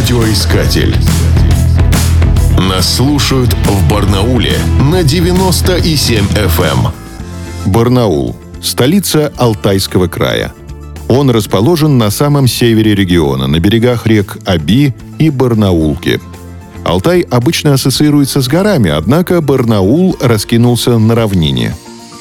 Радиоискатель. 0.00 0.96
Нас 2.58 2.96
слушают 2.96 3.52
в 3.52 3.90
Барнауле 3.90 4.54
на 4.90 5.02
97 5.02 6.24
FM. 6.26 6.86
Эм. 6.86 7.70
Барнаул– 7.70 8.34
столица 8.62 9.30
Алтайского 9.36 10.06
края. 10.06 10.54
Он 11.06 11.28
расположен 11.28 11.98
на 11.98 12.10
самом 12.10 12.48
севере 12.48 12.94
региона, 12.94 13.46
на 13.46 13.60
берегах 13.60 14.06
рек 14.06 14.38
Аби 14.46 14.94
и 15.18 15.28
Барнаулки. 15.28 16.18
Алтай 16.82 17.20
обычно 17.20 17.74
ассоциируется 17.74 18.40
с 18.40 18.48
горами, 18.48 18.90
однако 18.90 19.42
Барнаул 19.42 20.16
раскинулся 20.18 20.96
на 20.96 21.14
равнине. 21.14 21.76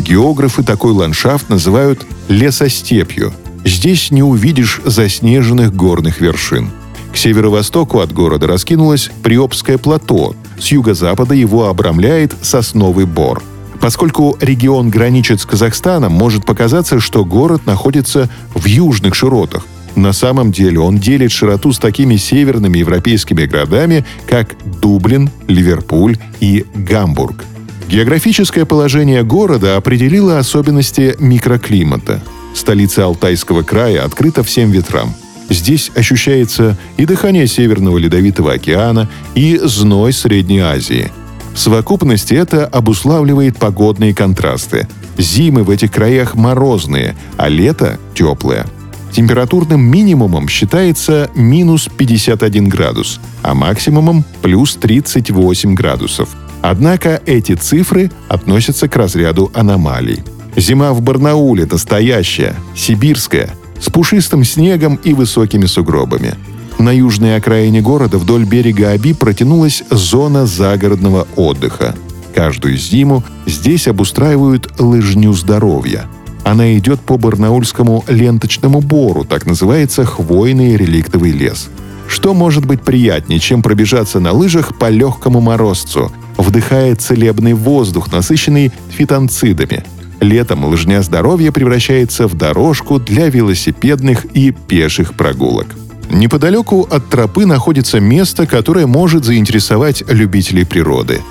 Географы 0.00 0.64
такой 0.64 0.90
ландшафт 0.90 1.48
называют 1.48 2.04
лесостепью. 2.26 3.32
Здесь 3.64 4.10
не 4.10 4.24
увидишь 4.24 4.80
заснеженных 4.84 5.72
горных 5.72 6.20
вершин– 6.20 6.70
к 7.12 7.16
северо-востоку 7.16 8.00
от 8.00 8.12
города 8.12 8.46
раскинулось 8.46 9.10
Приобское 9.22 9.78
плато. 9.78 10.34
С 10.58 10.68
юго-запада 10.68 11.34
его 11.34 11.68
обрамляет 11.68 12.34
сосновый 12.42 13.06
бор. 13.06 13.42
Поскольку 13.80 14.36
регион 14.40 14.90
граничит 14.90 15.40
с 15.40 15.46
Казахстаном, 15.46 16.12
может 16.12 16.44
показаться, 16.44 17.00
что 17.00 17.24
город 17.24 17.66
находится 17.66 18.28
в 18.54 18.66
южных 18.66 19.14
широтах. 19.14 19.66
На 19.96 20.12
самом 20.12 20.52
деле 20.52 20.78
он 20.78 20.98
делит 20.98 21.32
широту 21.32 21.72
с 21.72 21.78
такими 21.78 22.16
северными 22.16 22.78
европейскими 22.78 23.46
городами, 23.46 24.04
как 24.28 24.54
Дублин, 24.80 25.30
Ливерпуль 25.48 26.16
и 26.40 26.64
Гамбург. 26.74 27.44
Географическое 27.88 28.66
положение 28.66 29.24
города 29.24 29.76
определило 29.76 30.38
особенности 30.38 31.16
микроклимата. 31.18 32.22
Столица 32.54 33.04
Алтайского 33.04 33.62
края 33.62 34.04
открыта 34.04 34.44
всем 34.44 34.70
ветрам– 34.70 35.12
Здесь 35.50 35.90
ощущается 35.96 36.78
и 36.96 37.04
дыхание 37.04 37.46
Северного 37.48 37.98
Ледовитого 37.98 38.52
океана, 38.52 39.08
и 39.34 39.60
зной 39.62 40.12
Средней 40.12 40.60
Азии. 40.60 41.10
В 41.52 41.58
совокупности 41.58 42.34
это 42.34 42.66
обуславливает 42.66 43.58
погодные 43.58 44.14
контрасты. 44.14 44.86
Зимы 45.18 45.64
в 45.64 45.70
этих 45.70 45.90
краях 45.90 46.36
морозные, 46.36 47.16
а 47.36 47.48
лето– 47.48 47.98
теплое. 48.14 48.66
Температурным 49.12 49.80
минимумом 49.80 50.48
считается 50.48 51.28
минус 51.34 51.88
51 51.96 52.68
градус, 52.68 53.20
а 53.42 53.54
максимумом– 53.54 54.24
плюс 54.42 54.76
38 54.76 55.74
градусов. 55.74 56.28
Однако 56.62 57.20
эти 57.26 57.54
цифры 57.54 58.12
относятся 58.28 58.86
к 58.86 58.94
разряду 58.94 59.50
аномалий. 59.52 60.22
Зима 60.56 60.92
в 60.92 61.00
Барнауле 61.02 61.66
настоящая, 61.66 62.54
сибирская, 62.76 63.50
с 63.80 63.90
пушистым 63.90 64.44
снегом 64.44 64.96
и 65.02 65.12
высокими 65.12 65.66
сугробами. 65.66 66.34
На 66.78 66.90
южной 66.90 67.36
окраине 67.36 67.80
города 67.80 68.18
вдоль 68.18 68.44
берега 68.44 68.90
Аби 68.92 69.12
протянулась 69.12 69.82
зона 69.90 70.46
загородного 70.46 71.26
отдыха. 71.36 71.94
Каждую 72.34 72.76
зиму 72.76 73.24
здесь 73.46 73.88
обустраивают 73.88 74.80
лыжню 74.80 75.32
здоровья. 75.32 76.06
Она 76.44 76.76
идет 76.78 77.00
по 77.00 77.18
Барнаульскому 77.18 78.04
ленточному 78.08 78.80
бору, 78.80 79.24
так 79.24 79.44
называется 79.44 80.04
хвойный 80.04 80.76
реликтовый 80.76 81.32
лес. 81.32 81.68
Что 82.08 82.32
может 82.32 82.64
быть 82.64 82.82
приятнее, 82.82 83.38
чем 83.40 83.62
пробежаться 83.62 84.20
на 84.20 84.32
лыжах 84.32 84.78
по 84.78 84.88
легкому 84.88 85.40
морозцу, 85.40 86.10
вдыхая 86.38 86.96
целебный 86.96 87.52
воздух, 87.52 88.10
насыщенный 88.10 88.72
фитонцидами– 88.90 89.84
Летом 90.20 90.66
лыжня 90.66 91.02
здоровья 91.02 91.50
превращается 91.50 92.28
в 92.28 92.34
дорожку 92.34 92.98
для 92.98 93.28
велосипедных 93.28 94.26
и 94.26 94.50
пеших 94.50 95.14
прогулок. 95.14 95.68
Неподалеку 96.10 96.86
от 96.90 97.08
тропы 97.08 97.46
находится 97.46 98.00
место, 98.00 98.46
которое 98.46 98.86
может 98.86 99.24
заинтересовать 99.24 100.02
любителей 100.08 100.66
природы. 100.66 101.22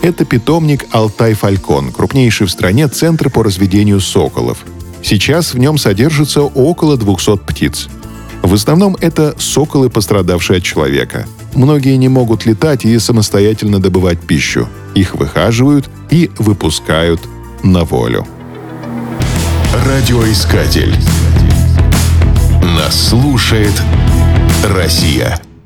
Это 0.00 0.24
питомник 0.24 0.86
Алтай-Фалькон, 0.92 1.92
крупнейший 1.92 2.46
в 2.46 2.50
стране 2.50 2.88
центр 2.88 3.30
по 3.30 3.42
разведению 3.42 4.00
соколов. 4.00 4.58
Сейчас 5.02 5.52
в 5.54 5.58
нем 5.58 5.76
содержится 5.76 6.42
около 6.42 6.96
200 6.96 7.38
птиц. 7.38 7.88
В 8.42 8.54
основном 8.54 8.96
это 9.00 9.34
соколы, 9.38 9.90
пострадавшие 9.90 10.58
от 10.58 10.62
человека. 10.62 11.26
Многие 11.54 11.96
не 11.96 12.08
могут 12.08 12.46
летать 12.46 12.84
и 12.84 12.98
самостоятельно 12.98 13.80
добывать 13.80 14.20
пищу. 14.20 14.68
Их 14.94 15.16
выхаживают 15.16 15.90
и 16.10 16.30
выпускают 16.38 17.20
на 17.62 17.84
волю. 17.84 18.26
Радиоискатель. 19.86 20.94
Нас 22.62 23.08
слушает 23.08 23.72
Россия. 24.64 25.40